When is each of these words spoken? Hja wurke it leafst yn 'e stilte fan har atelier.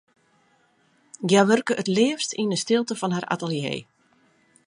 Hja 1.27 1.41
wurke 1.49 1.73
it 1.81 1.91
leafst 1.97 2.31
yn 2.41 2.53
'e 2.53 2.59
stilte 2.63 2.95
fan 2.97 3.15
har 3.15 3.25
atelier. 3.33 3.79